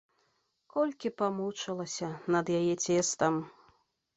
[0.75, 3.33] Колькі памучылася над яе цестам!